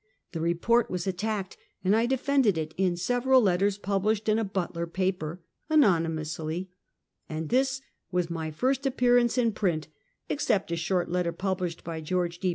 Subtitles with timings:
[0.31, 4.87] The report was attacked, and I defended it in several letters published in a Butler
[4.87, 6.71] paper— anonymously—
[7.29, 9.89] and this was my first appearance in print,
[10.27, 12.49] except a short letter published by George D.